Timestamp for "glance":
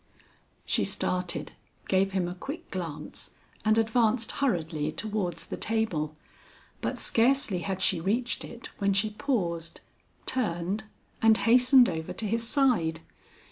2.71-3.35